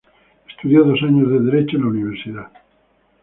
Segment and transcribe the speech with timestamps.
[0.49, 2.51] Estudió dos años de Derecho en la universidad.